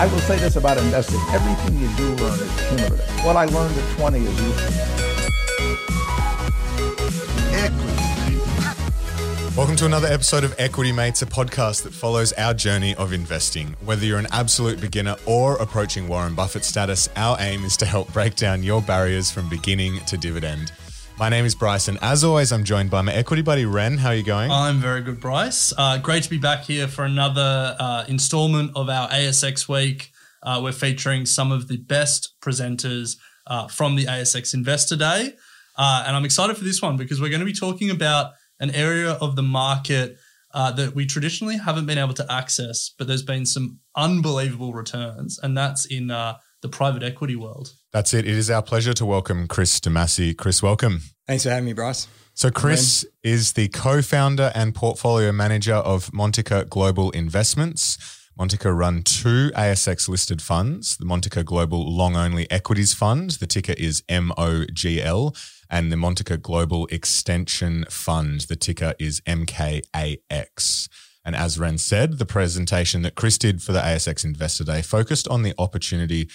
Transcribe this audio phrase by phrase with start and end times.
[0.00, 1.20] I will say this about investing.
[1.30, 3.06] Everything you do learn is cumulative.
[3.22, 4.90] What I learned at 20 is useful.
[9.54, 13.76] Welcome to another episode of Equity Mates, a podcast that follows our journey of investing.
[13.84, 18.10] Whether you're an absolute beginner or approaching Warren Buffett status, our aim is to help
[18.14, 20.72] break down your barriers from beginning to dividend.
[21.20, 23.98] My name is Bryce, and as always, I'm joined by my equity buddy Ren.
[23.98, 24.50] How are you going?
[24.50, 25.70] I'm very good, Bryce.
[25.76, 30.12] Uh, great to be back here for another uh, installment of our ASX week.
[30.42, 35.34] Uh, we're featuring some of the best presenters uh, from the ASX Investor Day.
[35.76, 38.70] Uh, and I'm excited for this one because we're going to be talking about an
[38.70, 40.16] area of the market
[40.54, 45.38] uh, that we traditionally haven't been able to access, but there's been some unbelievable returns,
[45.38, 47.74] and that's in the private equity world.
[47.92, 48.24] That's it.
[48.24, 50.36] It is our pleasure to welcome Chris Demasi.
[50.36, 51.00] Chris, welcome.
[51.26, 52.06] Thanks for having me, Bryce.
[52.34, 57.98] So, Chris is the co founder and portfolio manager of Montaka Global Investments.
[58.38, 63.74] Montaka run two ASX listed funds the Montaka Global Long Only Equities Fund, the ticker
[63.76, 65.36] is MOGL,
[65.68, 70.88] and the Montaka Global Extension Fund, the ticker is MKAX.
[71.24, 75.28] And as Ren said, the presentation that Chris did for the ASX Investor Day focused
[75.28, 76.28] on the opportunity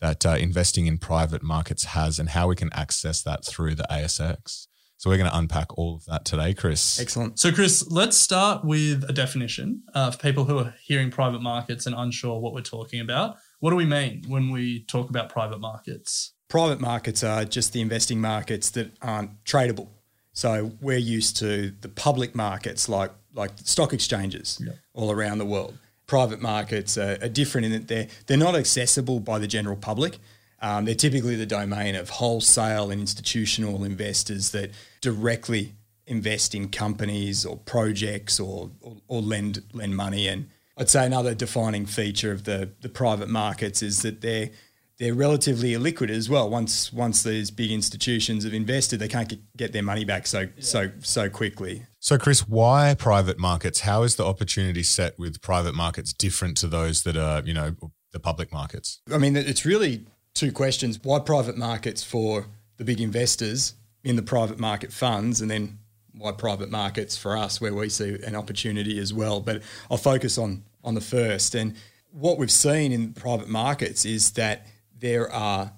[0.00, 3.86] that uh, investing in private markets has and how we can access that through the
[3.90, 4.66] ASX.
[4.98, 6.98] So we're going to unpack all of that today, Chris.
[6.98, 7.38] Excellent.
[7.38, 11.86] So, Chris, let's start with a definition uh, for people who are hearing private markets
[11.86, 13.36] and unsure what we're talking about.
[13.60, 16.32] What do we mean when we talk about private markets?
[16.48, 19.88] Private markets are just the investing markets that aren't tradable.
[20.32, 24.62] So we're used to the public markets like like stock exchanges
[24.94, 25.78] all around the world.
[26.06, 30.18] Private markets are, are different in that they're they're not accessible by the general public.
[30.60, 35.74] Um, they're typically the domain of wholesale and institutional investors that directly
[36.06, 40.28] invest in companies or projects or, or, or lend lend money.
[40.28, 44.50] And I'd say another defining feature of the, the private markets is that they're
[44.98, 46.48] they're relatively illiquid as well.
[46.48, 50.48] Once once these big institutions have invested, they can't get, get their money back so
[50.58, 51.82] so so quickly.
[52.00, 53.80] So, Chris, why private markets?
[53.80, 57.74] How is the opportunity set with private markets different to those that are, you know,
[58.12, 59.00] the public markets?
[59.12, 62.46] I mean, it's really two questions: why private markets for
[62.78, 63.74] the big investors
[64.04, 65.78] in the private market funds, and then
[66.12, 69.40] why private markets for us, where we see an opportunity as well.
[69.40, 71.54] But I'll focus on on the first.
[71.54, 71.74] And
[72.12, 74.66] what we've seen in private markets is that
[74.98, 75.72] there are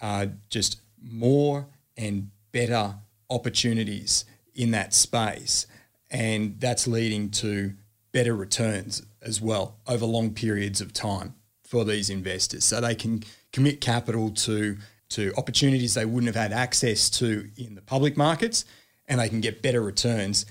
[0.00, 1.66] uh, just more
[1.96, 2.94] and better
[3.30, 4.24] opportunities
[4.54, 5.66] in that space,
[6.10, 7.72] and that's leading to
[8.12, 11.34] better returns as well over long periods of time
[11.64, 12.64] for these investors.
[12.64, 13.22] So they can
[13.52, 14.76] commit capital to
[15.10, 18.64] to opportunities they wouldn't have had access to in the public markets,
[19.06, 20.46] and they can get better returns,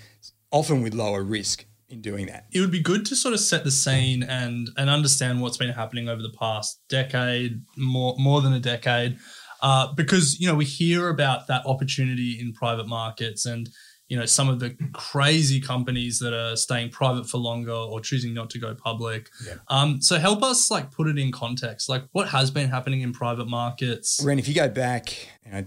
[0.51, 2.47] often with lower risk in doing that.
[2.51, 5.73] It would be good to sort of set the scene and and understand what's been
[5.73, 9.17] happening over the past decade, more more than a decade,
[9.61, 13.69] uh, because you know we hear about that opportunity in private markets and
[14.07, 18.33] you know some of the crazy companies that are staying private for longer or choosing
[18.33, 19.29] not to go public.
[19.45, 19.55] yeah.
[19.69, 23.13] Um, so help us like put it in context, like what has been happening in
[23.13, 24.21] private markets.
[24.23, 25.65] Ren, if you go back, you know,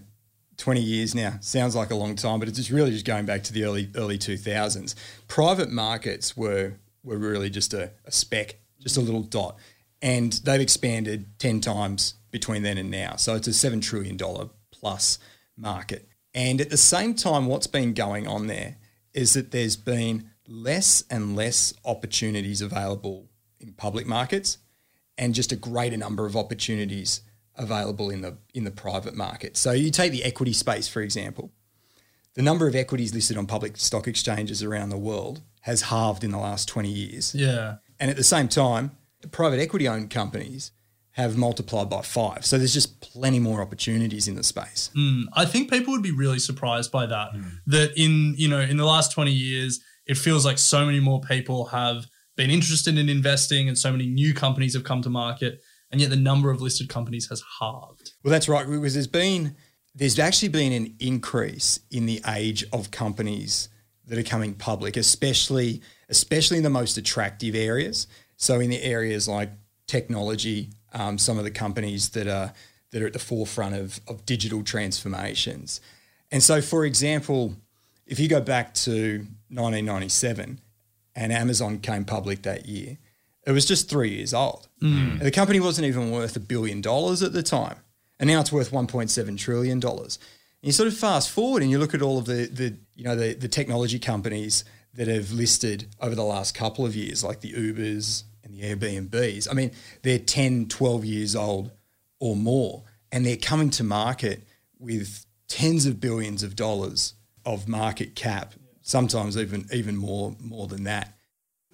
[0.57, 3.43] 20 years now sounds like a long time, but it's just really just going back
[3.45, 4.95] to the early early 2000s.
[5.29, 9.57] Private markets were were really just a, a speck, just a little dot,
[10.01, 13.17] and they've expanded 10 times between then and now.
[13.17, 15.19] So it's a seven trillion dollar plus
[15.57, 16.09] market.
[16.35, 18.77] And at the same time, what's been going on there
[19.13, 23.29] is that there's been less and less opportunities available
[23.61, 24.59] in public markets
[25.17, 27.23] and just a greater number of opportunities
[27.57, 29.57] available in the in the private market.
[29.57, 31.53] So you take the equity space for example.
[32.35, 36.33] The number of equities listed on public stock exchanges around the world has halved in
[36.33, 37.33] the last 20 years.
[37.35, 37.77] Yeah.
[38.01, 38.91] And at the same time,
[39.21, 40.73] the private equity owned companies
[41.13, 42.45] have multiplied by 5.
[42.45, 44.91] So there's just plenty more opportunities in the space.
[44.97, 47.29] Mm, I think people would be really surprised by that.
[47.67, 51.21] That in you know in the last twenty years, it feels like so many more
[51.21, 52.07] people have
[52.37, 55.63] been interested in investing, and so many new companies have come to market,
[55.95, 58.15] and yet the number of listed companies has halved.
[58.25, 58.67] Well, that's right.
[58.67, 59.55] Because there's been
[59.95, 63.69] there's actually been an increase in the age of companies
[64.09, 68.09] that are coming public, especially especially in the most attractive areas.
[68.37, 69.51] So in the areas like
[69.87, 72.53] technology, um, some of the companies that are
[72.91, 75.81] that are at the forefront of, of digital transformations.
[76.33, 77.55] And so, for example,
[78.05, 79.19] if you go back to
[79.49, 80.59] 1997
[81.15, 82.99] and Amazon came public that year,
[83.47, 84.69] it was just three years old.
[84.83, 85.13] Mm.
[85.13, 87.77] And the company wasn't even worth a billion dollars at the time.
[88.19, 90.19] And now it's worth 1.7 trillion dollars.
[90.63, 93.05] And you sort of fast forward and you look at all of the, the you
[93.05, 94.65] know, the, the technology companies
[94.95, 99.49] that have listed over the last couple of years, like the Ubers and the Airbnbs.
[99.51, 101.73] I mean, they're 10, 12 years old
[102.21, 104.45] or more, and they're coming to market
[104.79, 107.15] with tens of billions of dollars
[107.45, 111.14] of market cap, sometimes even even more more than that.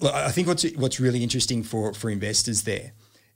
[0.03, 2.93] I think what's what's really interesting for for investors there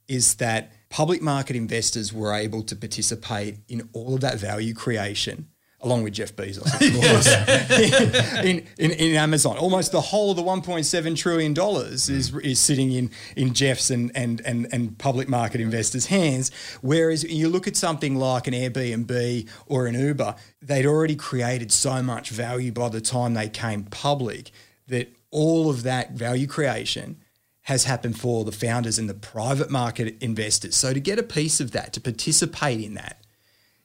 [0.07, 5.49] is that public market investors were able to participate in all of that value creation
[5.85, 9.59] along with Jeff Bezos, of course, in, in, in Amazon.
[9.59, 11.93] Almost the whole of the $1.7 trillion mm.
[11.93, 16.51] is, is sitting in, in Jeff's and, and, and, and public market investors' hands.
[16.81, 22.03] Whereas you look at something like an Airbnb or an Uber, they'd already created so
[22.03, 24.51] much value by the time they came public
[24.89, 27.17] that all of that value creation
[27.63, 30.77] has happened for the founders and the private market investors.
[30.77, 33.25] So to get a piece of that, to participate in that,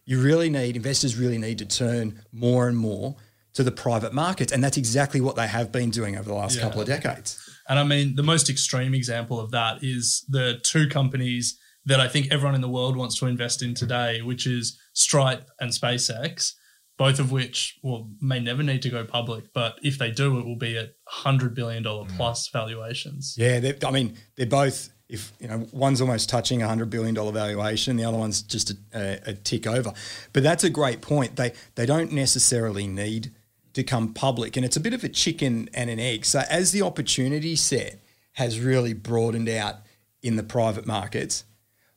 [0.05, 3.15] you really need investors really need to turn more and more
[3.53, 6.55] to the private markets, and that's exactly what they have been doing over the last
[6.55, 6.61] Yeah.
[6.61, 7.39] couple of decades.
[7.67, 12.07] And I mean, the most extreme example of that is the two companies that I
[12.07, 16.53] think everyone in the world wants to invest in today, which is Stripe and SpaceX,
[16.99, 20.45] both of which well, may never need to go public, but if they do, it
[20.45, 22.17] will be at $100 billion mm.
[22.17, 23.35] plus valuations.
[23.37, 24.89] Yeah, I mean, they're both.
[25.07, 28.69] If you know, one's almost touching a hundred billion dollar valuation, the other one's just
[28.69, 29.91] a, a, a tick over.
[30.33, 31.35] But that's a great point.
[31.35, 33.31] They they don't necessarily need
[33.73, 36.25] to come public, and it's a bit of a chicken and an egg.
[36.25, 38.03] So as the opportunity set
[38.33, 39.77] has really broadened out
[40.21, 41.43] in the private markets,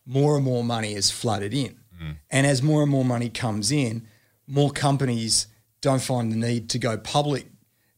[0.06, 2.16] more and more money is flooded in, mm.
[2.30, 4.06] and as more and more money comes in,
[4.46, 5.46] more companies
[5.80, 7.46] don't find the need to go public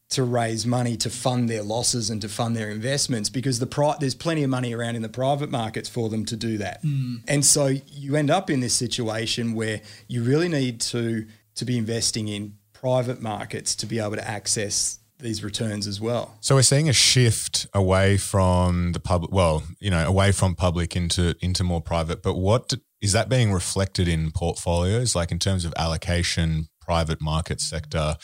[0.07, 3.95] to raise money to fund their losses and to fund their investments because the pri-
[3.99, 6.81] there's plenty of money around in the private markets for them to do that.
[6.81, 7.17] Hmm.
[7.27, 11.25] And so you end up in this situation where you really need to
[11.55, 16.37] to be investing in private markets to be able to access these returns as well.
[16.41, 20.95] So we're seeing a shift away from the public, well, you know, away from public
[20.95, 22.21] into into more private.
[22.21, 22.73] But what
[23.05, 28.17] is that being reflected in portfolios, like in terms of allocation, private market sector?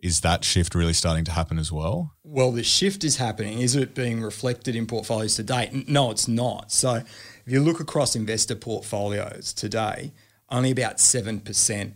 [0.00, 2.14] Is that shift really starting to happen as well?
[2.22, 3.58] Well, the shift is happening.
[3.58, 5.88] Is it being reflected in portfolios to date?
[5.88, 6.70] No, it's not.
[6.70, 10.12] So if you look across investor portfolios today,
[10.48, 11.94] only about 7%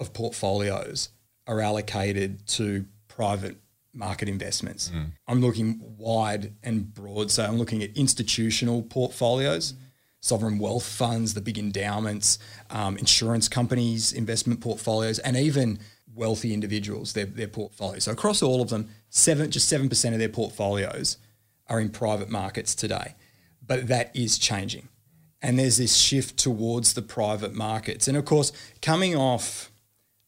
[0.00, 1.10] of portfolios
[1.46, 3.56] are allocated to private
[3.92, 4.90] market investments.
[4.90, 5.12] Mm.
[5.28, 7.30] I'm looking wide and broad.
[7.30, 9.74] So I'm looking at institutional portfolios,
[10.24, 12.38] sovereign wealth funds, the big endowments,
[12.70, 15.78] um, insurance companies, investment portfolios, and even
[16.14, 18.04] wealthy individuals, their, their portfolios.
[18.04, 21.18] So across all of them, seven, just 7% of their portfolios
[21.68, 23.16] are in private markets today.
[23.66, 24.88] But that is changing.
[25.42, 28.08] And there's this shift towards the private markets.
[28.08, 28.50] And of course,
[28.80, 29.70] coming off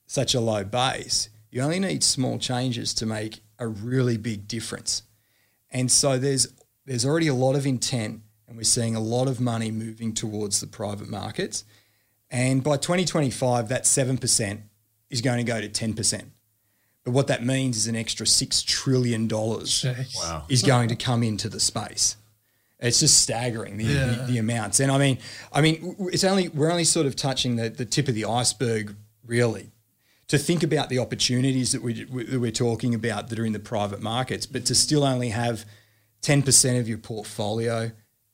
[0.07, 5.05] such a low base, you only need small changes to make a really big difference.
[5.71, 6.49] And so there's
[6.85, 10.61] there's already a lot of intent and we're seeing a lot of money moving towards
[10.61, 11.65] the private markets.
[12.31, 14.61] And by 2025, that 7%
[15.11, 16.25] is going to go to 10%.
[17.05, 20.43] But what that means is an extra $6 trillion Jeez.
[20.49, 22.17] is going to come into the space.
[22.79, 24.07] It's just staggering the, Yeah.
[24.07, 24.81] the, the amounts.
[24.81, 25.19] And I mean,
[25.53, 28.15] I mean, w- w- it's only we're only sort of touching the, the tip of
[28.15, 29.71] the iceberg, really.
[30.29, 33.53] To think about the opportunities that, we, we, that we're talking about that are in
[33.53, 35.65] the private markets, but to still only have
[36.23, 37.93] 10% of your portfolio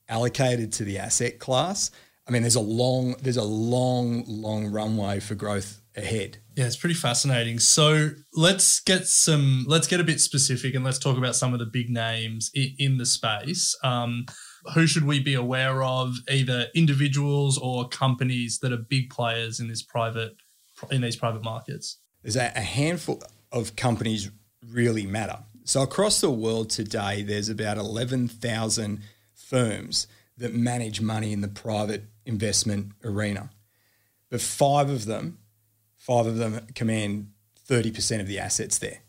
[0.09, 1.91] allocated to the asset class,
[2.27, 6.39] I mean, there's a long, there's a long, long runway for growth ahead.
[6.57, 7.59] Yeah, it's pretty fascinating.
[7.59, 11.59] So let's get some, let's get a bit specific and let's talk about some of
[11.59, 13.77] the big names in, the space.
[13.83, 14.27] Um,
[14.75, 19.69] who should we be aware of, either individuals or companies that are big players in
[19.69, 20.37] this private
[20.91, 21.99] in these private markets?
[22.23, 24.31] There's a, a handful of companies
[24.71, 25.39] really matter.
[25.65, 29.01] So across the world today, there's about 11,000
[29.53, 30.07] firms
[30.39, 33.51] that manage money in the private investment arena.
[34.31, 35.39] But five of them,
[35.99, 37.29] five of them command
[37.69, 39.01] 30% of the assets there.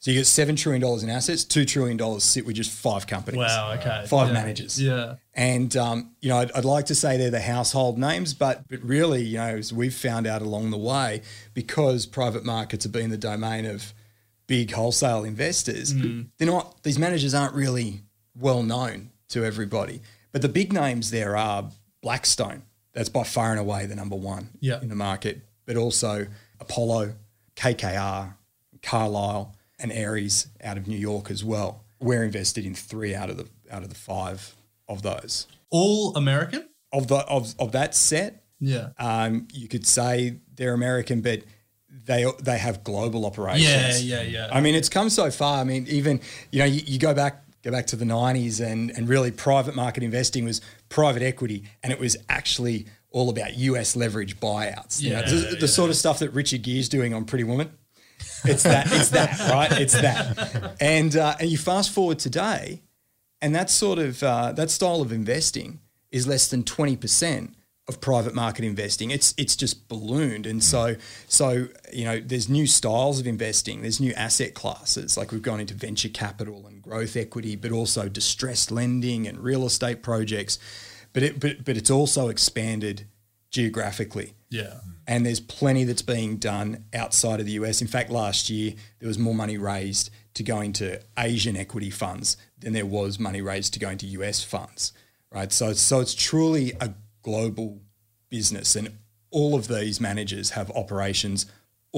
[0.00, 3.38] So you get $7 trillion in assets, $2 trillion sit with just five companies.
[3.38, 4.04] Wow, okay.
[4.08, 4.32] Five Yeah.
[4.34, 4.82] managers.
[4.82, 5.14] Yeah.
[5.32, 8.82] And um, you know, I'd, I'd like to say they're the household names, but but
[8.82, 11.22] really, you know, as we've found out along the way,
[11.54, 13.94] because private markets have been the domain of
[14.46, 16.82] big wholesale investors, they're not.
[16.82, 18.02] These managers aren't really
[18.36, 20.00] well known to everybody.
[20.32, 21.70] But the big names there are
[22.02, 22.62] Blackstone.
[22.92, 24.80] That's by far and away the number one Yeah.
[24.80, 25.42] in the market.
[25.66, 26.26] But also
[26.60, 27.14] Apollo,
[27.56, 28.34] KKR,
[28.82, 31.82] Carlyle, and Ares out of New York as well.
[32.00, 34.54] We're invested in three out of the out of the five
[34.88, 35.46] of those.
[35.70, 36.68] All American?
[36.92, 38.90] Of the of, of that set, Yeah.
[38.98, 41.42] um, you could say they're American, but
[42.06, 44.04] they they have global operations.
[44.04, 44.48] Yeah, yeah, yeah.
[44.52, 45.60] I mean, it's come so far.
[45.60, 46.20] I mean, even
[46.52, 49.74] you know, you, you go back go back to the '90s, and and really private
[49.74, 55.00] market investing was private equity, and it was actually all about US leverage buyouts.
[55.00, 57.70] You know, Yeah, the, the sort of stuff that Richard Gere's doing on Pretty Woman.
[58.44, 58.86] It's that.
[58.92, 59.38] It's that.
[59.50, 59.72] Right.
[59.80, 60.76] It's that.
[60.80, 62.82] And uh, and you fast forward today,
[63.40, 65.80] and that sort of uh, that style of investing
[66.10, 67.54] is less than twenty percent
[67.86, 69.10] of private market investing.
[69.10, 70.96] It's it's just ballooned, and so
[71.28, 73.82] so you know there's new styles of investing.
[73.82, 78.08] There's new asset classes like we've gone into venture capital and growth equity, but also
[78.08, 80.58] distressed lending and real estate projects.
[81.12, 83.06] But it but but it's also expanded
[83.50, 84.34] geographically.
[84.50, 84.80] Yeah.
[85.06, 87.80] And there's plenty that's being done outside of the US.
[87.80, 92.36] In fact, last year there was more money raised to go into Asian equity funds
[92.58, 94.92] than there was money raised to go into US funds.
[95.32, 95.52] Right.
[95.52, 97.80] So so it's truly a global
[98.28, 98.98] business and
[99.30, 101.46] all of these managers have operations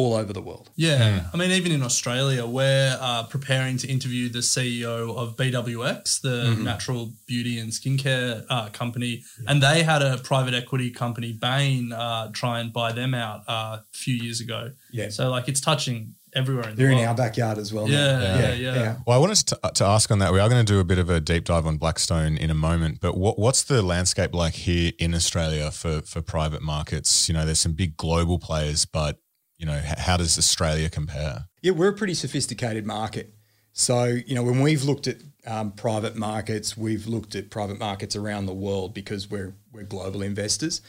[0.00, 0.69] all over the world.
[0.76, 1.25] Yeah.
[1.33, 6.29] I mean, even in Australia, we're uh, preparing to interview the CEO of BWX, the
[6.47, 6.65] Mm-hmm.
[6.65, 9.23] natural beauty and skincare uh, company.
[9.49, 13.79] And they had a private equity company, Bain, uh, try and buy them out uh,
[13.81, 14.73] a few years ago.
[14.93, 15.09] Yeah.
[15.09, 17.87] So, like, it's touching everywhere in They're the in our backyard as well.
[17.88, 17.95] now.
[17.95, 18.97] Yeah, yeah, yeah.
[19.07, 20.31] Well, I wanted to, to ask on that.
[20.35, 22.55] We are going to do a bit of a deep dive on Blackstone in a
[22.55, 27.29] moment, but what, what's the landscape like here in Australia for, for private markets?
[27.29, 29.19] You know, there's some big global players, but,
[29.59, 31.47] you know, how does Australia compare?
[31.63, 33.33] Yeah, we're a pretty sophisticated market.
[33.73, 38.17] So, you know, when we've looked at um, private markets, we've looked at private markets
[38.17, 40.81] around the world because we're we're global investors.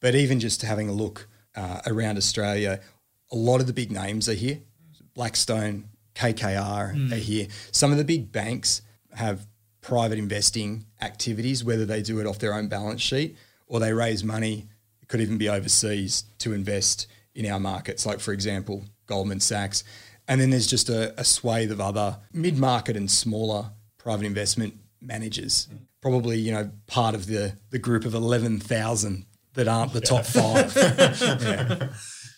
[0.00, 2.80] But even just having a look uh, around Australia,
[3.32, 4.60] a lot of the big names are here.
[5.14, 7.48] Blackstone, KKR are here.
[7.72, 8.82] Some of the big banks
[9.14, 9.46] have
[9.80, 14.22] private investing activities, whether they do it off their own balance sheet or they raise
[14.22, 14.68] money.
[15.00, 17.06] It could even be overseas to invest
[17.36, 19.84] in our markets, like for example, Goldman Sachs.
[20.26, 25.68] And then there's just a, a swathe of other mid-market and smaller private investment managers,
[25.72, 25.78] mm.
[26.00, 30.24] probably you know part of the the group of eleven thousand that aren't the top
[30.24, 30.74] five.
[30.76, 31.88] yeah.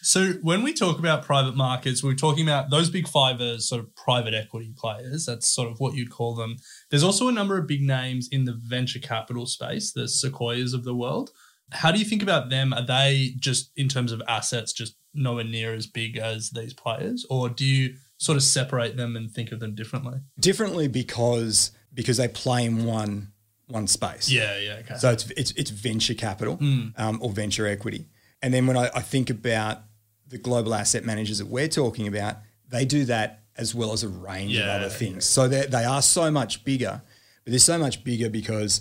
[0.01, 3.83] So when we talk about private markets, we're talking about those big five as sort
[3.83, 5.27] of private equity players.
[5.27, 6.57] That's sort of what you'd call them.
[6.91, 10.85] There's also a number of big names in the venture capital space, the Sequoias of
[10.85, 11.31] the world.
[11.73, 12.73] How do you think about them?
[12.73, 17.27] Are they just in terms of assets, just nowhere near as big as these players,
[17.29, 20.21] or do you sort of separate them and think of them differently?
[20.41, 23.33] differently because because they play in one
[23.67, 24.31] one space.
[24.31, 24.95] Yeah, yeah, okay.
[24.97, 26.59] So it's it's, it's venture capital
[26.97, 28.07] um, or venture equity.
[28.41, 29.83] And then when I, I think about
[30.29, 32.37] the global asset managers that we're talking about,
[32.69, 35.25] they do that as well as a range Yeah, of other things.
[35.25, 37.03] So they they are so much bigger,
[37.45, 38.81] but they're so much bigger because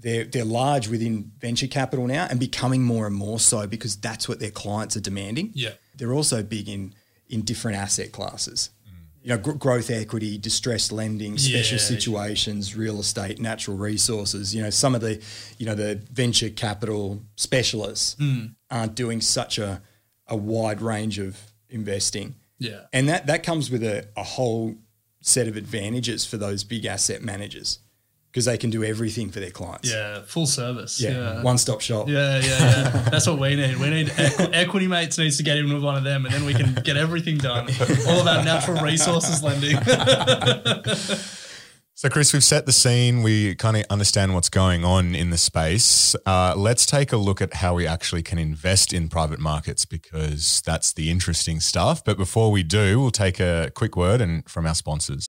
[0.00, 4.28] they're they're large within venture capital now and becoming more and more so because that's
[4.28, 5.50] what their clients are demanding.
[5.54, 5.72] Yeah.
[5.96, 6.94] They're also big in
[7.28, 8.70] in different asset classes.
[8.86, 8.92] Mm.
[9.22, 11.84] You know, gr- growth equity, distressed lending, special Yeah.
[11.84, 14.54] situations, real estate, natural resources.
[14.54, 15.22] You know, some of the,
[15.58, 18.46] you know, the venture capital specialists hmm.
[18.70, 19.82] aren't doing such a,
[20.26, 21.38] a wide range of
[21.68, 22.34] investing.
[22.58, 22.80] Yeah.
[22.92, 24.74] And that, that comes with a, a whole
[25.22, 27.78] set of advantages for those big asset managers
[28.30, 29.90] because they can do everything for their clients.
[29.92, 31.00] Yeah, full service.
[31.00, 31.10] Yeah.
[31.10, 31.42] Yeah.
[31.42, 32.08] One stop shop.
[32.08, 32.90] Yeah, yeah, yeah.
[33.10, 33.76] That's what we need.
[33.78, 36.44] We need equ- equity mates needs to get in with one of them, and then
[36.44, 37.68] we can get everything done.
[38.08, 39.76] All about natural resources lending.
[41.94, 43.22] So, Chris, we've set the scene.
[43.22, 46.16] We kind of understand what's going on in the space.
[46.24, 50.62] Uh, let's take a look at how we actually can invest in private markets because
[50.64, 52.02] that's the interesting stuff.
[52.02, 55.28] But before we do, we'll take a quick word and from our sponsors.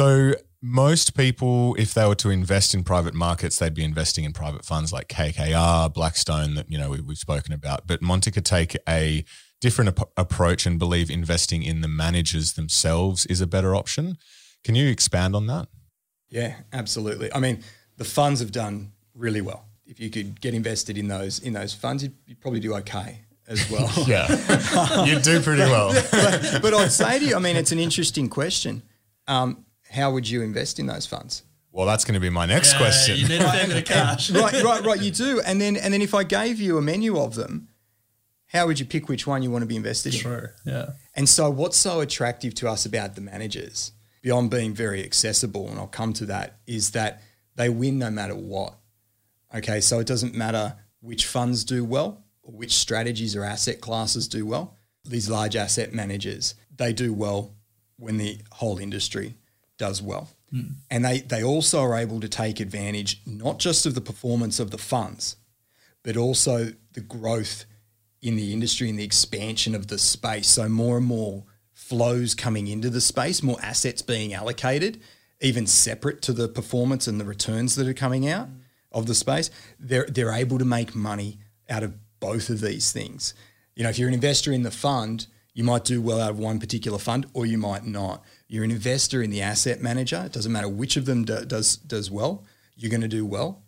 [0.00, 4.32] So most people, if they were to invest in private markets, they'd be investing in
[4.32, 7.86] private funds like KKR, Blackstone, that you know we, we've spoken about.
[7.86, 9.26] But Montaka take a
[9.60, 14.16] different ap- approach and believe investing in the managers themselves is a better option.
[14.64, 15.68] Can you expand on that?
[16.30, 17.30] Yeah, absolutely.
[17.34, 17.62] I mean,
[17.98, 19.66] the funds have done really well.
[19.84, 23.20] If you could get invested in those in those funds, you'd, you'd probably do okay
[23.46, 23.92] as well.
[24.06, 25.92] Yeah, you do pretty well.
[26.10, 28.82] but, but I'd say to you, I mean, it's an interesting question.
[29.28, 31.42] Um, how would you invest in those funds?
[31.72, 33.16] Well, that's going to be my next Yeah, question.
[33.18, 34.30] You need a fair bit of cash.
[34.32, 35.00] right, right, right.
[35.00, 37.68] You do, and then and then if I gave you a menu of them,
[38.46, 40.20] how would you pick which one you want to be invested in?
[40.20, 40.48] True.
[40.64, 40.90] Yeah.
[41.14, 43.92] And so, what's so attractive to us about the managers,
[44.22, 47.22] beyond being very accessible, and I'll come to that, is that
[47.54, 48.74] they win no matter what.
[49.54, 54.28] Okay, so it doesn't matter which funds do well or which strategies or asset classes
[54.28, 54.76] do well.
[55.04, 57.54] These large asset managers, they do well
[57.96, 59.34] when the whole industry
[59.80, 60.28] does well.
[60.50, 60.74] Hmm.
[60.90, 64.70] And they, they also are able to take advantage not just of the performance of
[64.70, 65.36] the funds,
[66.04, 67.64] but also the growth
[68.20, 70.48] in the industry and the expansion of the space.
[70.48, 75.00] So more and more flows coming into the space, more assets being allocated,
[75.40, 78.58] even separate to the performance and the returns that are coming out hmm.
[78.92, 79.50] of the space.
[79.78, 81.38] They're they're able to make money
[81.70, 83.32] out of both of these things.
[83.74, 86.38] You know, if you're an investor in the fund, you might do well out of
[86.38, 88.22] one particular fund, or you might not.
[88.50, 90.20] You're an investor in the asset manager.
[90.26, 92.44] It doesn't matter which of them do, does does well.
[92.74, 93.62] You're going to do well,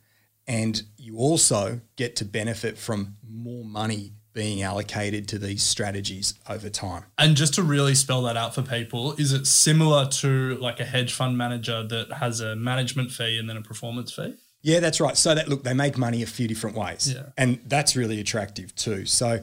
[0.48, 6.68] and you also get to benefit from more money being allocated to these strategies over
[6.68, 7.04] time.
[7.16, 10.84] And just to really spell that out for people, is it similar to like a
[10.84, 14.34] hedge fund manager that has a management fee and then a performance fee?
[14.62, 15.16] Yeah, that's right.
[15.16, 17.26] So that look, they make money a few different ways, Yeah.
[17.38, 19.06] and that's really attractive too.
[19.06, 19.42] So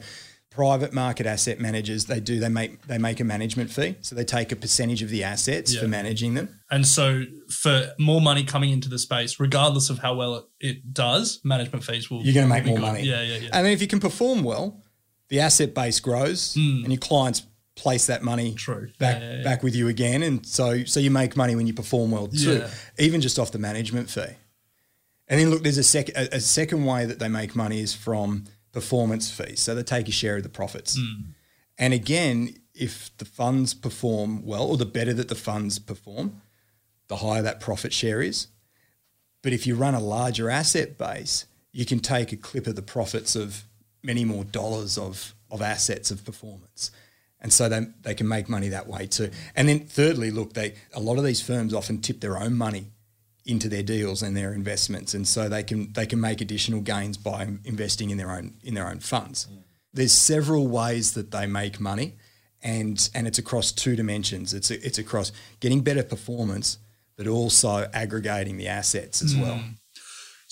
[0.50, 4.24] private market asset managers, they do they make they make a management fee, so they
[4.24, 5.80] take a percentage of the assets Yeah.
[5.82, 6.60] for managing them.
[6.70, 11.40] And so for more money coming into the space, regardless of how well it, does,
[11.44, 12.82] management fees will You're going to make more good.
[12.82, 13.02] money.
[13.04, 13.48] Yeah, yeah, yeah.
[13.52, 14.82] And then if you can perform well,
[15.28, 16.82] the asset base grows, Hmm.
[16.84, 17.42] and your clients
[17.76, 18.54] place that money
[18.98, 21.72] back Yeah, yeah, back with you again, and so so you make money when you
[21.74, 22.64] perform well too,
[22.98, 24.34] even just off the management fee.
[25.28, 27.94] And then look, there's a second a, a second way that they make money is
[27.94, 29.60] from performance fees.
[29.60, 30.96] So they take a share of the profits.
[30.96, 31.30] Hmm.
[31.78, 36.40] And again, if the funds perform well, or the better that the funds perform,
[37.08, 38.46] the higher that profit share is.
[39.42, 42.82] But if you run a larger asset base, you can take a clip of the
[42.82, 43.64] profits of
[44.02, 46.90] many more dollars of, of assets of performance.
[47.40, 49.30] And so they, they can make money that way too.
[49.56, 52.86] And then thirdly, look, they a lot of these firms often tip their own money
[53.46, 55.14] into their deals and their investments.
[55.14, 58.74] And so they can they can make additional gains by investing in their own in
[58.74, 59.48] their own funds.
[59.92, 62.16] There's several ways that they make money
[62.62, 64.54] and and it's across two dimensions.
[64.54, 66.78] It's it's across getting better performance,
[67.16, 69.60] but also aggregating the assets as well.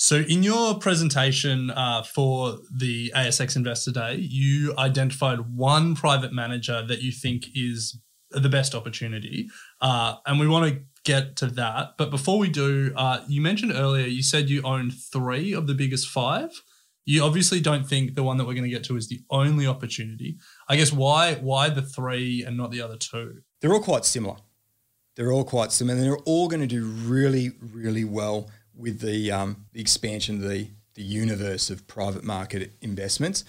[0.01, 6.87] So, in your presentation uh, for the ASX Investor Day, you identified one private manager
[6.87, 7.99] that you think is
[8.31, 9.49] the best opportunity,
[9.81, 11.95] uh, and we want to get to that.
[11.97, 15.75] But before we do, uh, you mentioned earlier you said you own three of the
[15.75, 16.51] biggest five.
[17.05, 19.67] You obviously don't think the one that we're going to get to is the only
[19.67, 20.37] opportunity.
[20.69, 23.43] I guess why why the three and not the other two?
[23.61, 24.37] They're all quite similar.
[25.17, 25.99] They're all quite similar.
[25.99, 30.69] They're all going to do really, really well with the, um, the expansion of the,
[30.95, 33.45] the universe of private market investments.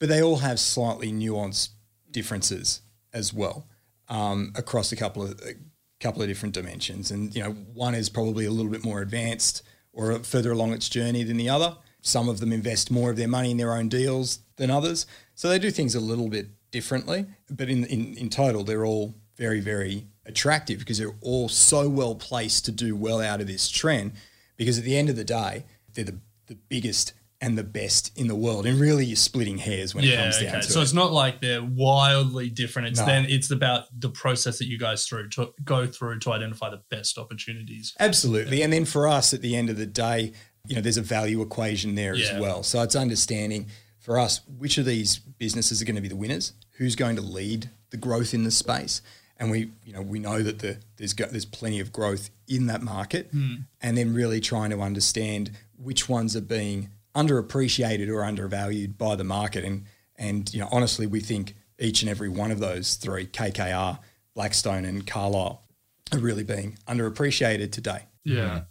[0.00, 1.68] But they all have slightly nuanced
[2.10, 2.80] differences
[3.12, 3.68] as well
[4.08, 5.54] um, across a couple of a
[6.00, 7.10] couple of different dimensions.
[7.10, 10.88] And you know, one is probably a little bit more advanced or further along its
[10.88, 11.76] journey than the other.
[12.02, 15.48] Some of them invest more of their money in their own deals than others, so
[15.48, 19.60] they do things a little bit differently, but in, in, in total, they're all very,
[19.60, 24.12] very attractive because they're all so well placed to do well out of this trend.
[24.56, 25.64] Because at the end of the day,
[25.94, 28.64] they're the, the biggest and the best in the world.
[28.66, 30.60] And really, you're splitting hairs when it yeah, comes down okay.
[30.62, 30.84] to So it.
[30.84, 32.88] it's not like they're wildly different.
[32.88, 33.06] It's No.
[33.06, 36.80] then it's about the process that you guys through to go through to identify the
[36.90, 37.94] best opportunities.
[38.00, 38.62] Absolutely.
[38.62, 40.32] And then for us, at the end of the day,
[40.66, 42.32] you know, there's a value equation there Yeah.
[42.34, 42.62] as well.
[42.62, 43.66] So it's understanding
[43.98, 47.22] for us which of these businesses are going to be the winners, who's going to
[47.22, 49.02] lead the growth in the space,
[49.38, 52.66] and we, you know, we know that the, there's go, there's plenty of growth in
[52.66, 53.54] that market, Hmm.
[53.82, 59.24] and then really trying to understand which ones are being underappreciated or undervalued by the
[59.24, 59.84] market, and
[60.16, 63.98] and you know, honestly, we think each and every one of those three, KKR,
[64.34, 65.64] Blackstone, and Carlyle,
[66.12, 68.04] are really being underappreciated today.
[68.24, 68.62] Yeah.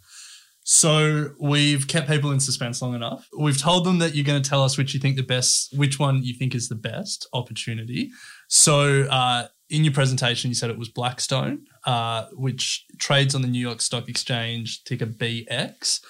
[0.68, 3.28] So we've kept people in suspense long enough.
[3.38, 6.00] We've told them that you're going to tell us which you think the best, which
[6.00, 8.10] one you think is the best opportunity.
[8.48, 13.48] So uh, in your presentation, you said it was Blackstone, uh, which trades on the
[13.48, 16.00] New York Stock Exchange, ticker BX.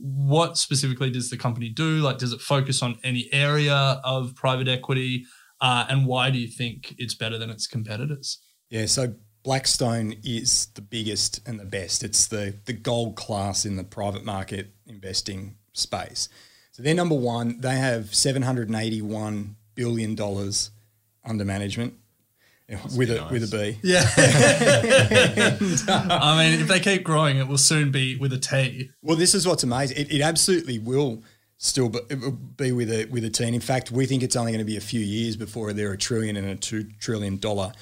[0.00, 1.98] What specifically does the company do?
[1.98, 5.26] Like, does it focus on any area of private equity?
[5.60, 8.38] Uh, and why do you think it's better than its competitors?
[8.70, 12.04] Yeah, so Blackstone is the biggest and the best.
[12.04, 16.28] It's the the gold class in the private market investing space.
[16.72, 17.60] So they're number one.
[17.60, 20.70] They have seven hundred and eighty one billion dollars
[21.24, 21.94] under management.
[22.94, 23.78] With a with a B.
[23.82, 24.04] Yeah.
[25.88, 28.90] I mean, if they keep growing, it will soon be with a T.
[29.00, 29.96] Well, this is what's amazing.
[29.96, 31.22] It, it absolutely will
[31.56, 33.54] still be, it will be with a with a team.
[33.54, 35.98] In fact, we think it's only going to be a few years before they're a
[35.98, 37.72] trillion and a two trillion dollar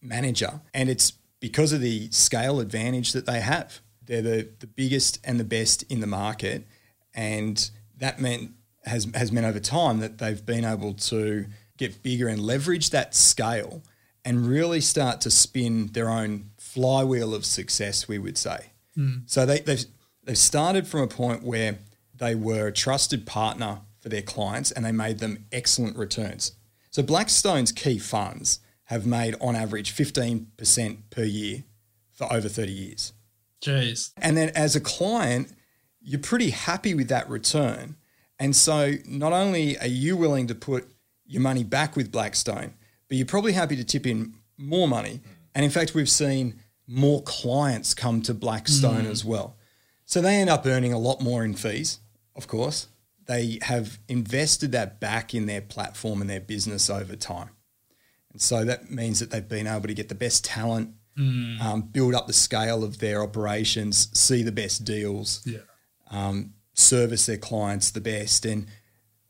[0.00, 3.82] manager, and it's because of the scale advantage that they have.
[4.04, 6.66] They're the, the biggest and the best in the market,
[7.14, 8.52] and that meant
[8.86, 11.44] has has meant over time that they've been able to
[11.76, 13.82] get bigger and leverage that scale
[14.24, 18.08] and really start to spin their own flywheel of success.
[18.08, 18.72] We would say.
[18.94, 19.18] Hmm.
[19.26, 19.84] So they, they've
[20.24, 21.78] they've started from a point where
[22.14, 26.52] they were a trusted partner for their clients and they made them excellent returns.
[26.90, 31.64] So Blackstone's key funds have made on average 15% per year
[32.12, 33.12] for over 30 years.
[33.62, 34.12] Jeez.
[34.18, 35.52] And then as a client,
[36.00, 37.96] you're pretty happy with that return.
[38.38, 40.90] And so not only are you willing to put
[41.24, 42.74] your money back with Blackstone,
[43.12, 45.20] but you're probably happy to tip in more money.
[45.54, 49.10] And in fact, we've seen more clients come to Blackstone Mm.
[49.10, 49.54] as well.
[50.06, 51.98] So they end up earning a lot more in fees,
[52.34, 52.86] of course.
[53.26, 57.50] They have invested that back in their platform and their business over time.
[58.32, 61.60] And so that means that they've been able to get the best talent, Mm.
[61.60, 65.58] um, build up the scale of their operations, see the best deals, Yeah.
[66.10, 68.46] um, service their clients the best.
[68.46, 68.68] And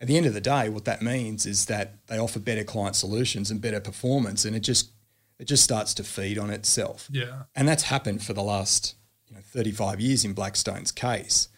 [0.03, 2.97] at the end of the day, what that means is that they offer better client
[2.97, 4.91] solutions and better performance, and it just
[5.38, 7.09] it just starts to feed on itself.
[7.11, 7.45] Yeah.
[7.55, 8.97] And that's happened for the last
[9.29, 11.49] you know, 35 years in Blackstone's case.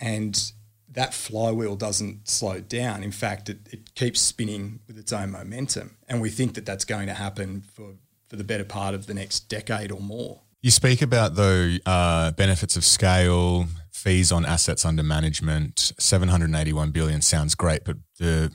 [0.00, 0.52] And
[0.90, 3.02] that flywheel doesn't slow down.
[3.02, 5.96] In fact, it, it keeps spinning with its own momentum.
[6.08, 7.94] And we think that that's going to happen for,
[8.28, 10.40] for the better part of the next decade or more.
[10.60, 13.66] You speak about the uh, benefits of scale,
[13.98, 15.92] fees on assets under management.
[15.98, 18.52] Seven hundred eighty-one billion sounds great, but the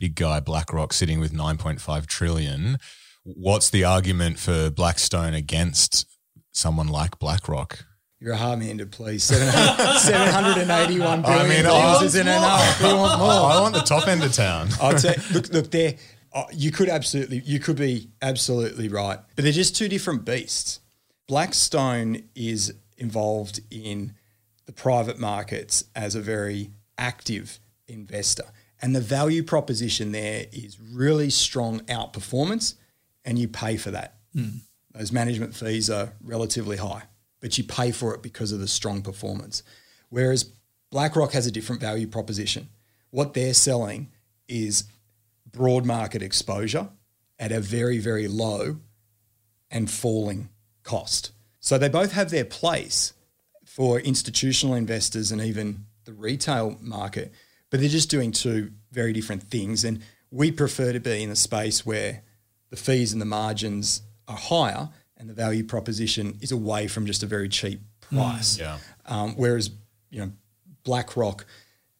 [0.00, 2.78] big guy BlackRock sitting with nine point five trillion.
[3.24, 6.06] What's the argument for Blackstone against
[6.52, 7.84] someone like BlackRock?
[8.20, 9.24] You're a hard man to please.
[9.24, 12.80] 781 billion I mean, I- isn't enough.
[12.82, 13.30] We want more.
[13.30, 14.68] I want the top end of town.
[14.80, 15.96] I'd say, look, look, there.
[16.32, 20.80] Uh, you could absolutely, you could be absolutely right, but they're just two different beasts.
[21.28, 24.14] Blackstone is involved in
[24.66, 28.44] the private markets as a very active investor,
[28.82, 32.74] and the value proposition there is really strong outperformance,
[33.24, 34.16] and you pay for that.
[34.32, 34.58] Hmm.
[34.92, 37.04] Those management fees are relatively high,
[37.40, 39.62] but you pay for it because of the strong performance.
[40.08, 40.50] Whereas
[40.90, 42.68] BlackRock has a different value proposition.
[43.10, 44.10] What they're selling
[44.48, 44.84] is
[45.50, 46.88] broad market exposure
[47.38, 48.78] at a very, very low
[49.70, 50.48] and falling
[50.82, 51.32] cost.
[51.60, 53.12] So they both have their place
[53.76, 57.30] for institutional investors and even the retail market,
[57.68, 59.84] but they're just doing two very different things.
[59.84, 62.22] And we prefer to be in a space where
[62.70, 67.22] the fees and the margins are higher and the value proposition is away from just
[67.22, 68.58] a very cheap price.
[68.58, 68.78] Yeah.
[69.04, 69.70] Um, whereas,
[70.08, 70.32] you know,
[70.82, 71.44] BlackRock,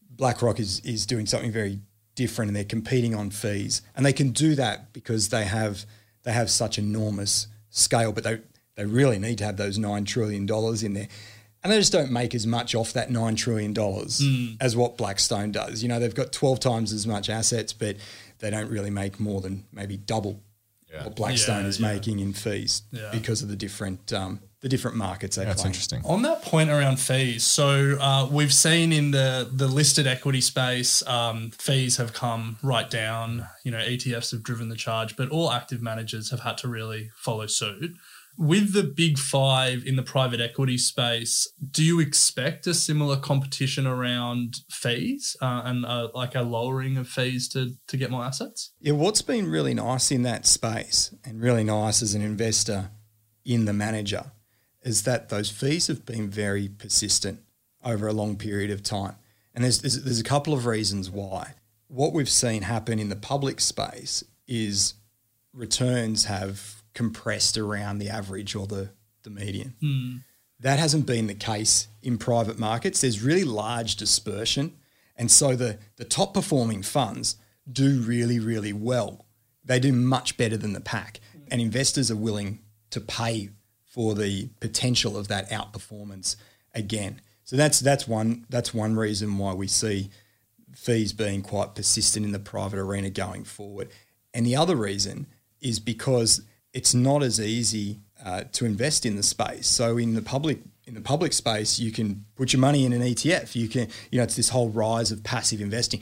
[0.08, 1.80] BlackRock is is doing something very
[2.14, 5.84] different, and they're competing on fees, and they can do that because they have
[6.22, 8.40] they have such enormous scale, but they
[8.76, 11.08] they really need to have those nine trillion dollars in there.
[11.66, 14.56] And they just don't make as much off that nine trillion dollars Mm.
[14.60, 15.82] as what Blackstone does.
[15.82, 17.96] You know, they've got twelve times as much assets, but
[18.38, 20.40] they don't really make more than maybe double
[21.02, 21.88] what Blackstone Yeah, is yeah.
[21.92, 23.10] making in fees Yeah.
[23.10, 25.68] because of the different um, the different markets they That's play.
[25.70, 26.02] interesting.
[26.04, 31.04] On that point around fees, so uh, we've seen in the the listed equity space,
[31.08, 33.48] um, fees have come right down.
[33.64, 37.10] You know, ETFs have driven the charge, but all active managers have had to really
[37.16, 37.96] follow suit.
[38.38, 43.86] With the big five in the private equity space, do you expect a similar competition
[43.86, 48.72] around fees uh, and uh, like a lowering of fees to to get more assets?
[48.80, 52.90] Yeah, what's been really nice in that space and really nice as an investor
[53.44, 54.32] in the manager
[54.82, 57.40] is that those fees have been very persistent
[57.84, 59.16] over a long period of time.
[59.54, 61.54] And there's, there's, there's a couple of reasons why.
[61.88, 64.94] What we've seen happen in the public space is
[65.52, 68.88] returns have compressed around the average or the,
[69.22, 69.74] the median.
[69.80, 70.16] Hmm.
[70.58, 73.02] That hasn't been the case in private markets.
[73.02, 74.74] There's really large dispersion.
[75.14, 77.36] And so the, the top performing funds
[77.70, 79.26] do really, really well.
[79.62, 81.20] They do much better than the pack.
[81.50, 83.50] And investors are willing to pay
[83.84, 86.36] for the potential of that outperformance
[86.74, 87.20] again.
[87.44, 90.10] So that's that's one that's one reason why we see
[90.74, 93.88] fees being quite persistent in the private arena going forward.
[94.34, 95.26] And the other reason
[95.60, 96.42] is because
[96.78, 97.88] it's not as easy
[98.24, 99.66] uh, to invest in the space.
[99.66, 100.58] So in the public
[100.88, 103.56] in the public space, you can put your money in an ETF.
[103.56, 106.00] You can you know it's this whole rise of passive investing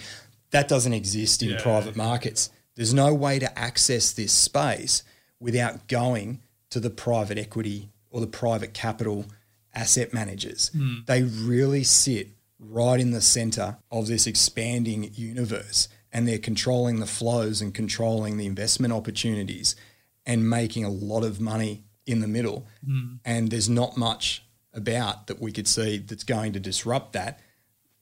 [0.51, 1.63] that doesn't exist in Yeah.
[1.63, 2.51] private markets.
[2.77, 5.03] There's no way to access this space
[5.41, 9.27] without going to the private equity or the private capital
[9.75, 10.71] asset managers.
[11.07, 12.29] They really sit
[12.61, 18.37] right in the center of this expanding universe and they're controlling the flows and controlling
[18.37, 19.75] the investment opportunities
[20.27, 22.67] and making a lot of money in the middle.
[23.25, 27.41] And there's not much about that we could see that's going to disrupt that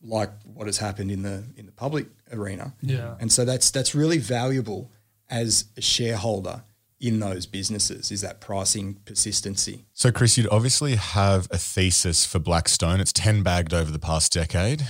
[0.02, 2.74] like what has happened in the in the public arena.
[2.82, 3.14] Yeah.
[3.20, 4.90] And so that's that's really valuable
[5.30, 6.64] as a shareholder
[7.02, 9.84] in those businesses is that pricing persistency.
[9.92, 13.00] So, Chris, you'd obviously have a thesis for Blackstone.
[13.00, 14.86] It's 10 bagged over the past decade.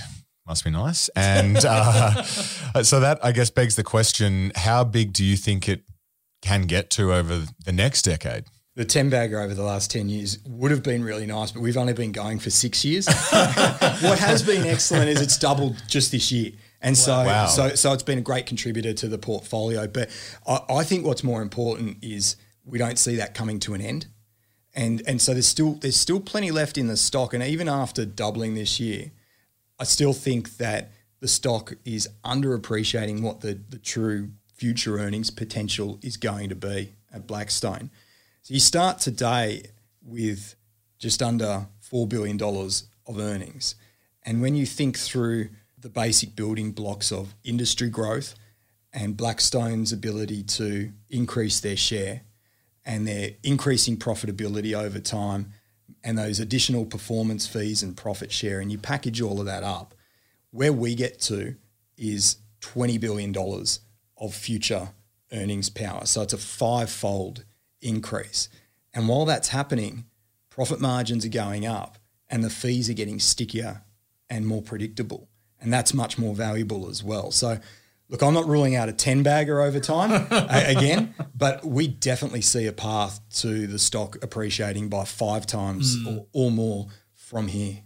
[0.47, 1.09] Must be nice.
[1.15, 2.21] And uh,
[2.83, 5.81] so that, I guess, begs the question how big do you think it
[6.43, 8.45] can get to over the next decade?
[8.75, 11.77] The 10 bagger over the last 10 years would have been really nice, but we've
[11.77, 13.05] only been going for six years.
[13.31, 16.51] what has been excellent is it's doubled just this year.
[16.81, 17.45] And so, Wow.
[17.45, 19.87] so, so it's been a great contributor to the portfolio.
[19.87, 20.09] But
[20.47, 24.07] I, I think what's more important is we don't see that coming to an end.
[24.75, 27.33] And, and so there's still, there's still plenty left in the stock.
[27.33, 29.11] And even after doubling this year,
[29.79, 34.31] I still think that the stock is underappreciating what the, the true
[34.63, 37.89] future earnings potential is going to be at Blackstone.
[38.43, 39.63] So you start today
[40.01, 40.55] with
[40.97, 43.75] just under $4 billion of earnings.
[44.25, 48.35] And when you think through the basic building blocks of industry growth
[48.93, 52.21] and Blackstone's ability to increase their share
[52.85, 55.51] and their increasing profitability over time
[56.05, 59.93] and those additional performance fees and profit share, and you package all of that up,
[60.51, 61.55] where we get to
[61.97, 63.33] is $20 billion
[64.23, 64.89] of future
[65.31, 66.05] earnings power.
[66.05, 67.43] So it's a five fold
[67.81, 68.49] increase.
[68.93, 70.05] And while that's happening,
[70.49, 71.97] profit margins are going up
[72.29, 73.83] and the fees are getting stickier
[74.29, 75.27] and more predictable.
[75.59, 77.31] And that's much more valuable as well.
[77.31, 77.59] So,
[78.09, 82.67] look, I'm not ruling out a 10 bagger over time again, but we definitely see
[82.67, 86.07] a path to the stock appreciating by five times hmm.
[86.07, 87.83] or, or more from here.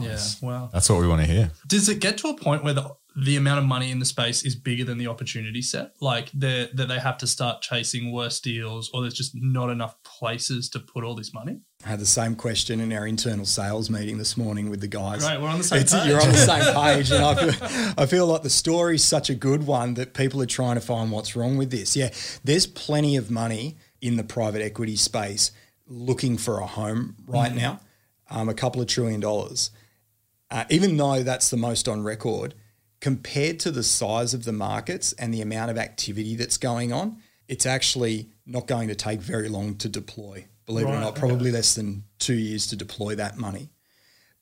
[0.00, 0.18] Yeah.
[0.40, 0.70] Wow.
[0.72, 1.50] That's what we want to hear.
[1.66, 4.44] Does it get to a point where the, the amount of money in the space
[4.44, 5.92] is bigger than the opportunity set?
[6.00, 10.00] Like that that they have to start chasing worse deals, or there's just not enough
[10.02, 11.60] places to put all this money?
[11.84, 15.24] I had the same question in our internal sales meeting this morning with the guys.
[15.24, 16.08] Right, we're on the same It's- page.
[16.10, 19.34] You're on the same page, and I feel, I feel like the story's such a
[19.34, 21.96] good one that people are trying to find what's wrong with this.
[21.96, 22.10] Yeah,
[22.44, 25.52] there's plenty of money in the private equity space
[25.86, 27.80] looking for a home right now,
[28.30, 29.70] um, a couple of trillion dollars.
[30.50, 32.54] Uh, even though that's the most on record,
[33.00, 37.16] compared to the size of the markets and the amount of activity that's going on,
[37.48, 40.46] it's actually not going to take very long to deploy.
[40.66, 41.20] Believe it or Right, not, okay.
[41.20, 43.70] probably less than two years to deploy that money.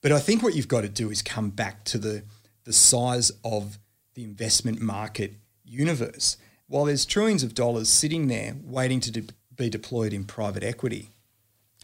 [0.01, 2.23] But I think what you've got to do is come back to the,
[2.65, 3.79] the size of
[4.13, 6.37] the investment market universe.
[6.67, 11.09] While there's trillions of dollars sitting there waiting to de- be deployed in private equity,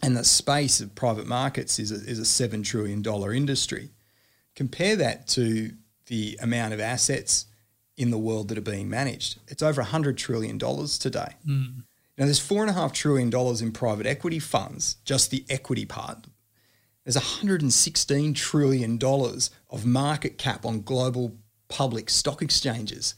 [0.04, 3.90] and the space of private markets is a, is a $7 trillion industry,
[4.56, 5.72] compare that to
[6.08, 7.46] the amount of assets
[7.98, 9.40] in the world that are being managed.
[9.48, 11.34] It's over $100 trillion today.
[11.46, 11.66] Hmm.
[12.18, 16.28] Now, there's $4.5 trillion in private equity funds, just the equity part.
[17.04, 19.00] There's $116 trillion
[19.70, 21.36] of market cap on global
[21.68, 23.16] public stock exchanges.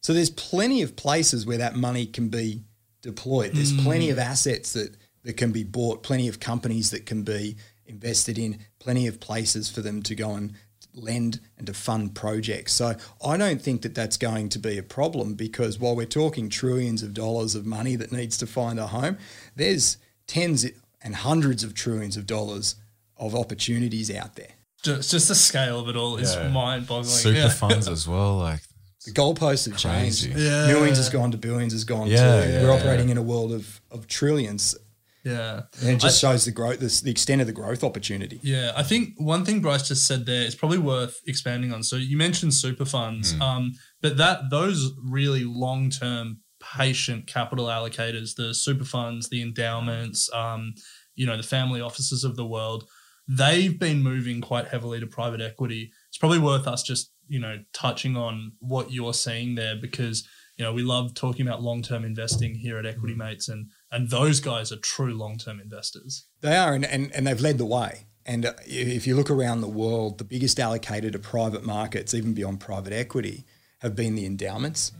[0.00, 2.62] So there's plenty of places where that money can be
[3.02, 3.52] deployed.
[3.52, 3.82] There's hmm.
[3.82, 8.38] plenty of assets that, that can be bought, plenty of companies that can be invested
[8.38, 10.54] in, plenty of places for them to go and
[10.94, 12.72] lend and to fund projects.
[12.72, 16.48] So I don't think that that's going to be a problem because while we're talking
[16.48, 19.18] trillions of dollars of money that needs to find a home,
[19.56, 20.66] there's tens
[21.02, 22.74] and hundreds of trillions of dollars
[23.16, 24.52] of opportunities out there.
[24.82, 26.48] Just, just the scale of it all is Yeah.
[26.48, 27.04] mind boggling.
[27.04, 27.48] Super yeah.
[27.50, 28.38] funds as well.
[28.38, 28.60] Like
[29.06, 30.24] The goalposts have changed.
[30.30, 30.42] Crazy.
[30.44, 30.66] Yeah.
[30.66, 32.50] Millions has gone to billions has gone Yeah, to.
[32.50, 32.80] yeah, we're yeah.
[32.80, 34.76] operating in a world of, of trillions.
[35.24, 35.62] Yeah.
[35.80, 38.40] And it just I- shows the growth, the, the extent of the growth opportunity.
[38.42, 41.82] Yeah, I think one thing Bryce just said there is probably worth expanding on.
[41.82, 43.42] So you mentioned super funds, Hmm.
[43.42, 46.40] um, but that those really long term
[46.76, 50.74] patient capital allocators, the super funds, the endowments, um,
[51.14, 52.84] you know, the family offices of the world,
[53.28, 55.90] they've been moving quite heavily to private equity.
[56.08, 60.64] It's probably worth us just you know touching on what you're seeing there because you
[60.64, 64.40] know we love talking about long term investing here at Equity Mates, and and those
[64.40, 66.26] guys are true long term investors.
[66.40, 68.06] They are, and, and, and they've led the way.
[68.26, 72.34] And uh, if you look around the world, the biggest allocator to private markets, even
[72.34, 73.44] beyond private equity,
[73.78, 74.92] have been the endowments,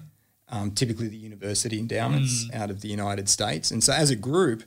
[0.48, 3.70] um, typically the university endowments out of the United States.
[3.70, 4.64] And so as a group,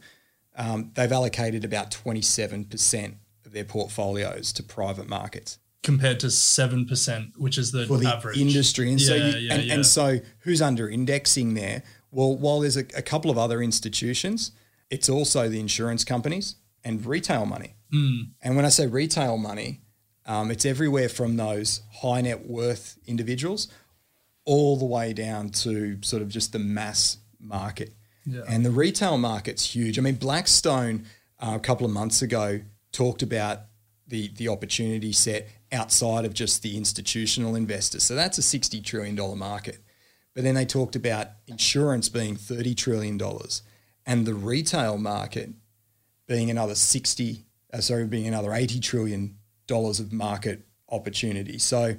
[0.55, 5.57] um, they've allocated about 27% of their portfolios to private markets.
[5.81, 8.89] compared to seven percent, which is the, for the average industry.
[8.89, 9.73] And so, Yeah, you, yeah, and, yeah.
[9.73, 11.83] and so, who's under indexing there?
[12.13, 14.51] Well, while there's a, a couple of other institutions,
[14.89, 17.75] it's also the insurance companies and retail money.
[17.93, 18.31] Mm.
[18.41, 19.81] And when I say retail money,
[20.25, 23.67] um, it's everywhere from those high net worth individuals
[24.45, 27.93] all the way down to sort of just the mass market.
[28.25, 28.41] Yeah.
[28.47, 29.97] And the retail market's huge.
[29.97, 31.05] I mean, Blackstone
[31.39, 33.61] uh, a couple of months ago talked about
[34.07, 38.03] the the opportunity set outside of just the institutional investors.
[38.03, 39.79] So that's a sixty trillion dollar market.
[40.35, 43.61] But then they talked about insurance being thirty trillion dollars,
[44.05, 45.51] and the retail market
[46.27, 47.45] being another sixty.
[47.73, 51.57] Uh, sorry, being another eighty trillion dollars of market opportunity.
[51.59, 51.95] So.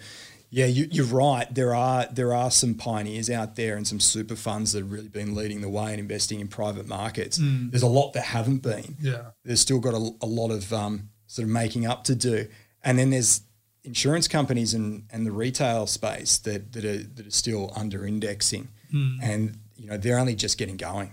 [0.51, 1.53] Yeah, you, you're right.
[1.53, 5.09] There are there are some pioneers out there and some super funds that have really
[5.09, 7.41] been leading the way and investing in private markets.
[7.41, 7.73] Mm.
[7.73, 9.31] There's a lot that haven't been Yeah.
[9.45, 12.47] there's still got a, a lot of um, sort of making up to do.
[12.85, 13.41] And then there's
[13.85, 18.69] insurance companies and, and the retail space that, that, are, that are still under indexing.
[18.93, 19.19] Mm.
[19.23, 21.13] And, you know, they're only just getting going.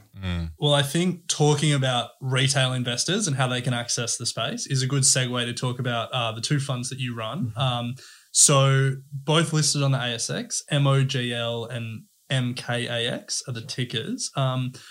[0.60, 4.84] Well, I think talking about retail investors and how they can access the space is
[4.84, 7.48] a good segue to talk about uh, the two funds that you run.
[7.48, 7.60] Mm-hmm.
[7.60, 7.96] Um,
[8.32, 14.32] so both listed on the ASX, MOGL and MKAX are the tickers.
[14.36, 14.82] Um, f-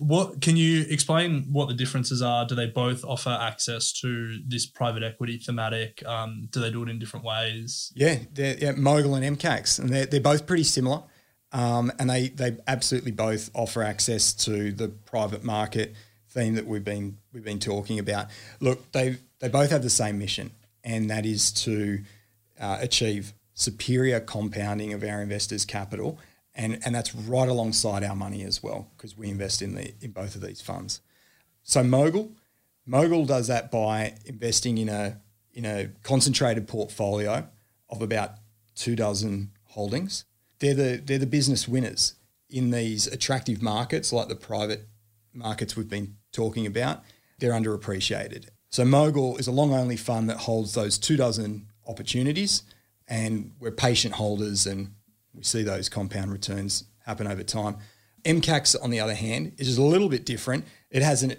[0.00, 2.44] what can you explain what the differences are?
[2.44, 6.04] Do they both offer access to this private equity thematic?
[6.04, 7.92] Um, do they do it in different ways?
[7.94, 9.78] Yeah, yeah Mogul and MKAX.
[9.78, 11.02] And they're, they're both pretty similar.
[11.52, 15.94] Um, and they, they absolutely both offer access to the private market
[16.28, 18.26] theme that we've been we've been talking about.
[18.60, 20.50] Look, they they both have the same mission,
[20.84, 22.00] and that is to
[22.60, 26.18] uh, achieve superior compounding of our investors' capital,
[26.56, 30.10] and and that's right alongside our money as well because we invest in the in
[30.10, 31.00] both of these funds.
[31.62, 32.32] So Mogul,
[32.86, 35.20] Mogul does that by investing in a
[35.52, 37.46] in a concentrated portfolio
[37.88, 38.32] of about
[38.74, 40.24] two dozen holdings.
[40.58, 42.14] They're the they're the business winners
[42.48, 44.88] in these attractive markets like the private
[45.32, 47.02] markets we've been talking about.
[47.38, 48.48] They're underappreciated.
[48.70, 52.62] So Mogul is a long only fund that holds those two dozen opportunities,
[53.06, 54.94] and we're patient holders, and
[55.36, 57.76] we see those compound returns happen over time.
[58.24, 60.64] MKAX, on the other hand, is a little bit different.
[60.90, 61.36] It has an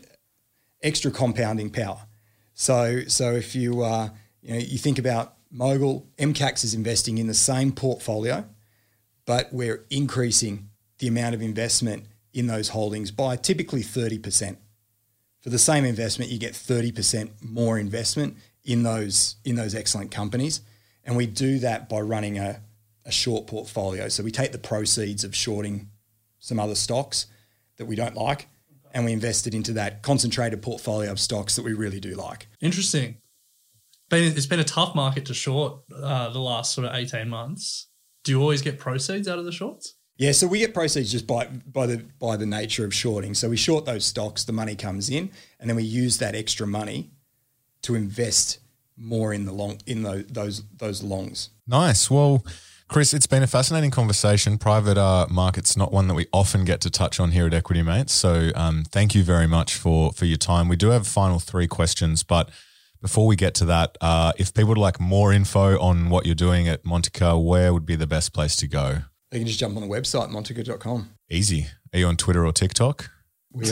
[0.82, 2.08] extra compounding power.
[2.54, 4.10] So, so if you uh,
[4.42, 8.46] you know you think about Mogul, MKAX is investing in the same portfolio,
[9.26, 14.58] but we're increasing the amount of investment in those holdings by typically thirty percent.
[15.42, 20.12] For the same investment, you get thirty percent more investment in those in those excellent
[20.12, 20.62] companies,
[21.04, 22.62] and we do that by running a,
[23.08, 24.10] a short portfolio.
[24.10, 25.89] So we take the proceeds of shorting
[26.40, 27.25] some other stocks
[27.77, 28.48] that we don't like,
[28.94, 32.48] and we invest it into that concentrated portfolio of stocks that we really do like.
[32.62, 33.17] Interesting.
[34.10, 37.88] Been, it's been a tough market to short uh, the last sort of 18 months.
[38.23, 39.96] Do you always get proceeds out of the shorts?
[40.17, 43.36] Yeah, so we get proceeds just by by the by the nature of shorting.
[43.36, 45.29] So we short those stocks, the money comes in,
[45.60, 47.12] and then we use that extra money
[47.84, 48.60] to invest
[48.98, 51.50] more in the long in those those those longs.
[51.67, 52.10] Nice.
[52.10, 52.44] Well,
[52.88, 54.58] Chris, it's been a fascinating conversation.
[54.58, 57.81] Private uh, markets not one that we often get to touch on here at Equity
[57.81, 58.13] Mates.
[58.13, 60.69] So um, thank you very much for for your time.
[60.69, 62.50] We do have final three questions, but
[63.02, 66.33] before we get to that, uh, if people would like more info on what you're
[66.33, 69.00] doing at Montaka, where would be the best place to go?
[69.31, 71.10] They can just jump on the website, montaka.com.
[71.29, 71.67] Easy.
[71.94, 73.12] Are you on Twitter or TikTok?
[73.58, 73.66] We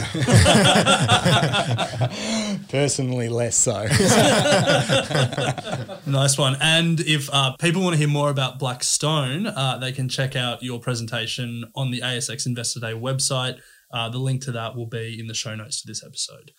[2.68, 3.86] Personally, less so.
[6.06, 6.56] Nice one.
[6.60, 10.62] And if uh, people want to hear more about Blackstone, uh, they can check out
[10.62, 13.58] your presentation on the ASX Investor Day website.
[13.92, 16.52] Uh, the link to that will be in the show notes to this episode.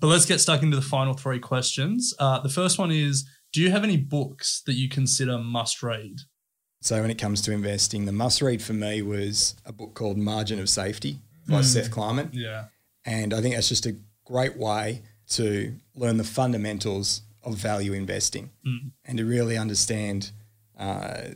[0.00, 2.12] But let's get stuck into the final three questions.
[2.18, 6.18] Uh, the first one is Do you have any books that you consider must read?
[6.82, 10.18] So when it comes to investing, the must read for me was a book called
[10.18, 11.64] Margin of Safety by Mm.
[11.64, 12.30] Seth Klarman.
[12.32, 12.66] Yeah.
[13.04, 18.50] And I think that's just a great way to learn the fundamentals of value investing
[18.66, 18.92] Mm.
[19.04, 20.30] and to really understand,
[20.78, 21.28] uh,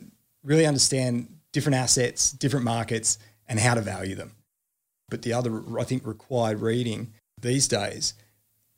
[0.43, 4.31] really understand different assets, different markets, and how to value them.
[5.09, 8.13] But the other, I think, required reading these days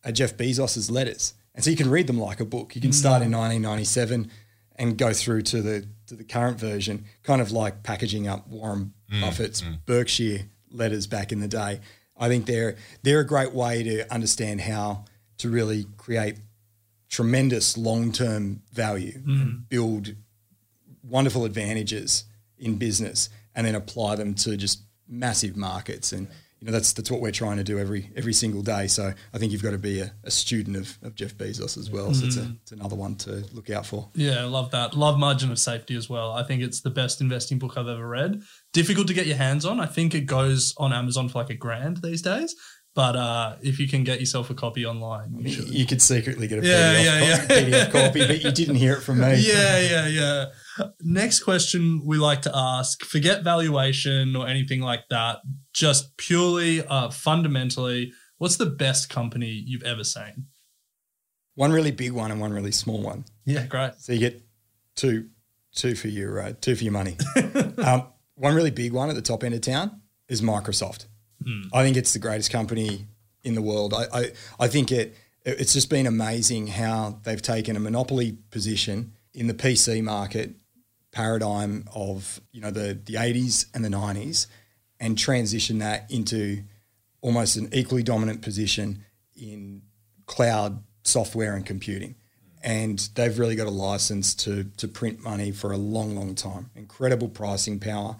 [0.03, 2.75] are Jeff Bezos's letters, and so you can read them like a book.
[2.75, 4.29] You can start in 1997
[4.75, 8.93] and go through to the to the current version, kind of like packaging up Warren
[9.11, 9.79] Mm, Buffett's mm.
[9.85, 11.79] Berkshire letters back in the day.
[12.17, 15.05] I think they're they're a great way to understand how
[15.39, 16.37] to really create
[17.09, 19.69] tremendous long term value, Mm.
[19.69, 20.15] build
[21.03, 22.25] wonderful advantages
[22.57, 26.11] in business, and then apply them to just massive markets.
[26.11, 26.27] And
[26.59, 28.87] you know that's that's what we're trying to do every every single day.
[28.87, 31.89] So I think you've got to be a, a student of, of Jeff Bezos as
[31.91, 32.13] well.
[32.15, 32.57] So it's, a, Mm.
[32.63, 34.09] it's another one to look out for.
[34.15, 34.95] Yeah, I love that.
[34.95, 36.31] Love Margin of Safety as well.
[36.33, 38.41] I think it's the best investing book I've ever read.
[38.73, 39.79] Difficult to get your hands on.
[39.79, 42.55] I think it goes on Amazon for like a grand these days.
[42.97, 45.69] But uh, if you can get yourself a copy online, you should.
[45.69, 47.37] You could secretly get a Yeah, PDF, yeah, yeah.
[47.47, 49.35] PDF copy, but you didn't hear it from me.
[49.47, 50.45] Yeah, yeah, yeah.
[51.01, 55.41] Next question we like to ask forget valuation or anything like that.
[55.73, 60.47] Just purely, uh, fundamentally, what's the best company you've ever seen?
[61.53, 63.25] One really big one and one really small one.
[63.45, 63.93] Yeah, great.
[63.99, 64.41] So you get
[64.95, 65.29] two,
[65.75, 67.15] two for your uh, two for your money.
[67.77, 68.07] um,
[68.37, 71.05] one really big one at the top end of town is Microsoft.
[71.43, 71.63] Hmm.
[71.73, 73.07] I think it's the greatest company
[73.43, 73.93] in the world.
[73.93, 79.13] I, I, I think it it's just been amazing how they've taken a monopoly position
[79.33, 80.55] in the PC market
[81.11, 84.47] paradigm of you know the the 80s and the 90s
[84.99, 86.63] and transition that into
[87.21, 89.03] almost an equally dominant position
[89.35, 89.81] in
[90.25, 92.15] cloud software and computing.
[92.67, 96.69] And they've really got a license to to print money for a long, long time.
[96.75, 98.17] Incredible pricing power,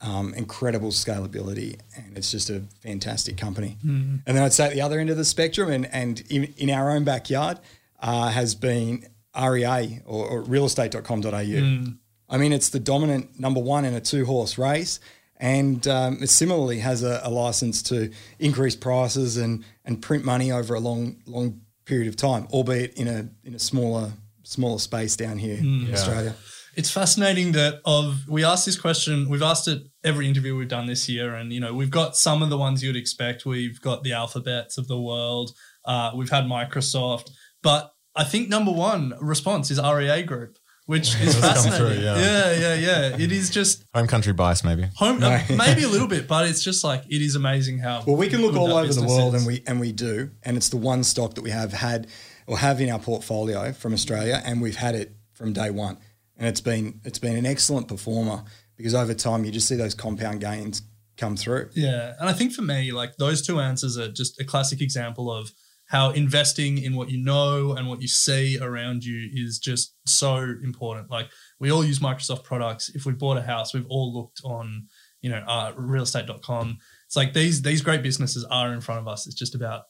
[0.00, 3.76] um, incredible scalability, and it's just a fantastic company.
[3.86, 4.22] Mhm.
[4.26, 6.70] And then I'd say at the other end of the spectrum, and and in, in
[6.70, 7.60] our own backyard,
[8.00, 11.30] uh, has been REA or, or realestate.com.au.
[11.30, 11.98] Mm.
[12.28, 14.98] I mean, it's the dominant number one in a two horse race.
[15.36, 20.50] And um, it similarly has a, a license to increase prices and, and print money
[20.52, 24.12] over a long long period of time, albeit in a in a smaller
[24.42, 25.82] smaller space down here Mm.
[25.82, 25.94] in Yeah.
[25.94, 26.34] Australia.
[26.76, 29.28] It's fascinating that of we asked this question.
[29.28, 32.42] We've asked it every interview we've done this year, and you know we've got some
[32.42, 33.46] of the ones you'd expect.
[33.46, 35.52] We've got the alphabets of the world.
[35.84, 37.30] Uh, we've had Microsoft,
[37.62, 41.78] but I think number one response is REA Group, which is fascinating.
[41.78, 42.18] through, yeah.
[42.18, 43.16] yeah, yeah, yeah.
[43.16, 44.88] It is just Home country bias, maybe.
[44.96, 48.02] home, uh, maybe a little bit, but it's just like it is amazing how.
[48.06, 49.42] Well, we can look all over the world, is.
[49.42, 52.08] and we and we do, and it's the one stock that we have had
[52.46, 55.96] or have in our portfolio from Australia, and we've had it from day one,
[56.36, 58.44] and it's been it's been an excellent performer
[58.76, 60.82] because over time you just see those compound gains
[61.16, 61.70] come through.
[61.74, 62.14] Yeah.
[62.18, 65.52] And I think for me, like those two answers are just a classic example of
[65.94, 70.38] how investing in what you know and what you see around you is just so
[70.64, 71.08] important.
[71.08, 71.30] Like
[71.60, 72.88] we all use Microsoft products.
[72.88, 74.88] If we bought a house, we've all looked on,
[75.22, 76.78] you know, uh, realestate.com.
[77.06, 79.28] It's like these these great businesses are in front of us.
[79.28, 79.82] It's just about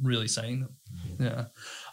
[0.00, 0.76] really seeing them.
[1.18, 1.44] Yeah.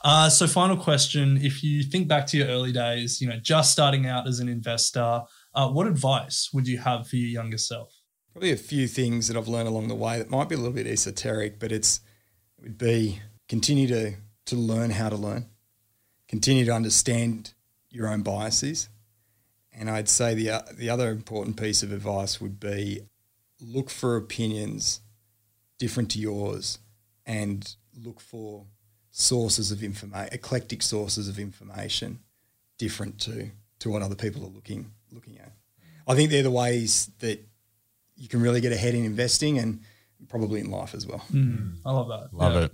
[0.03, 3.72] Uh, so final question, if you think back to your early days, you know, just
[3.72, 5.24] starting out as an investor,
[5.55, 7.91] uh, what advice would you have for your younger self?
[8.34, 10.74] Probably a few things that I've learned along the way that might be a little
[10.74, 12.01] bit esoteric, but it's
[12.60, 14.13] it would be continue to
[14.45, 15.45] to learn how to learn,
[16.27, 17.53] continue to understand
[17.89, 18.89] your own biases,
[19.73, 23.01] and I'd say the o- the other important piece of advice would be
[23.61, 25.01] look for opinions
[25.79, 26.79] different to yours,
[27.25, 28.65] and look for
[29.11, 32.19] sources of information, eclectic sources of information,
[32.77, 35.51] different to to what other people are looking looking at.
[36.07, 37.45] I think they're the ways that
[38.15, 39.81] you can really get ahead in investing and
[40.29, 41.21] probably in life as well.
[41.31, 42.33] Mm, I love that.
[42.33, 42.61] Love Yeah.
[42.65, 42.71] it.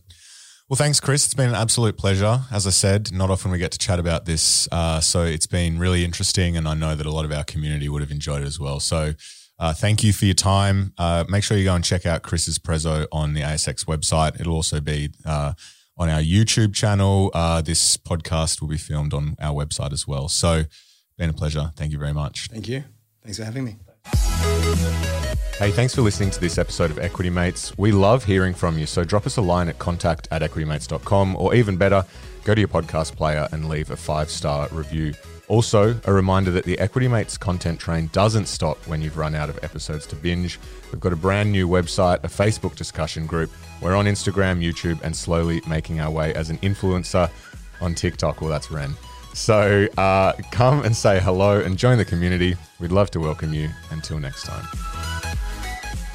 [0.70, 1.26] Well, thanks, Chris.
[1.26, 2.39] It's been an absolute pleasure.
[2.49, 4.68] As I said, not often we get to chat about this.
[4.72, 7.89] Uh, so it's been really interesting, and I know that a lot of our community
[7.89, 8.80] would have enjoyed it as well.
[8.80, 9.14] So
[9.59, 10.93] uh, thank you for your time.
[10.97, 14.39] Uh, make sure you go and check out Chris's Prezzo on the ASX website.
[14.39, 15.53] It'll also be uh,
[15.97, 17.30] on our YouTube channel.
[17.34, 20.28] Uh, this podcast will be filmed on our website as well.
[20.28, 20.64] So,
[21.18, 21.72] been a pleasure.
[21.76, 22.47] Thank you very much.
[22.49, 22.84] Thank you.
[23.22, 23.76] Thanks for having me.
[25.60, 27.78] Hey, thanks for listening to this episode of Equity Mates.
[27.78, 31.54] We love hearing from you, so drop us a line at contact at equitymates.com, or
[31.54, 32.04] even better,
[32.43, 35.14] go to your podcast player and leave a five star review.
[35.47, 39.49] Also, a reminder that the Equity Mates content train doesn't stop when you've run out
[39.49, 40.60] of episodes to binge.
[40.91, 43.51] We've got a brand new website, a Facebook discussion group.
[43.80, 47.30] We're on Instagram, YouTube, and slowly making our way as an influencer
[47.80, 48.41] on TikTok.
[48.41, 48.95] Well, that's Ren.
[49.34, 52.56] So uh, come and say hello and join the community.
[52.80, 53.70] We'd love to welcome you.
[53.91, 54.66] Until next time.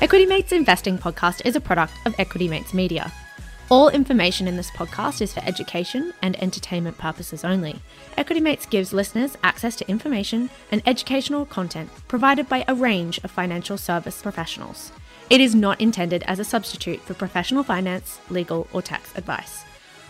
[0.00, 3.12] Equity Mates Investing Podcast is a product of Equity Mates Media.
[3.68, 7.82] All information in this podcast is for education and entertainment purposes only.
[8.16, 13.32] Equity Mates gives listeners access to information and educational content provided by a range of
[13.32, 14.92] financial service professionals.
[15.30, 19.64] It is not intended as a substitute for professional finance, legal, or tax advice.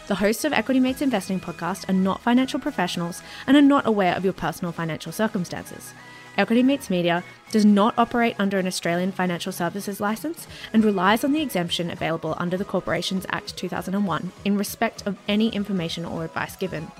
[0.07, 4.15] The hosts of Equity Mates Investing Podcast are not financial professionals and are not aware
[4.15, 5.95] of your personal financial circumstances.
[6.39, 11.33] Equity Mates Media does not operate under an Australian Financial Services Licence and relies on
[11.33, 16.55] the exemption available under the Corporations Act 2001 in respect of any information or advice
[16.55, 16.93] given.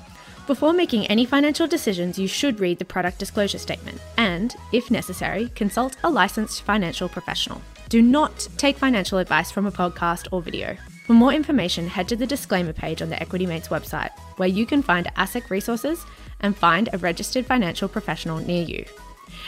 [0.49, 5.51] Before making any financial decisions, you should read the product disclosure statement and, if necessary,
[5.55, 7.63] consult a licensed financial professional.
[7.91, 10.77] Do not take financial advice from a podcast or video.
[11.07, 14.67] For more information, head to the disclaimer page on the Equity Mates website, where you
[14.67, 16.05] can find ASIC resources
[16.41, 18.85] and find a registered financial professional near you.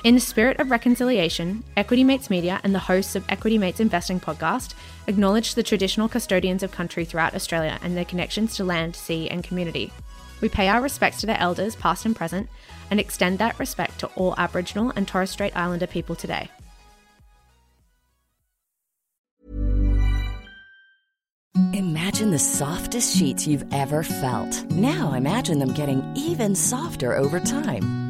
[0.02, 4.18] In the spirit of reconciliation, Equity Mates Media and the hosts of Equity Mates Investing
[4.18, 4.72] podcast
[5.08, 9.44] acknowledge the traditional custodians of country throughout Australia and their connections to land, sea, and
[9.44, 9.92] community.
[10.40, 12.48] We pay our respects to their elders, past and present,
[12.90, 16.48] and extend that respect to all Aboriginal and Torres Strait Islander people today.
[21.74, 24.64] Imagine the softest sheets you've ever felt.
[24.70, 28.09] Now imagine them getting even softer over time.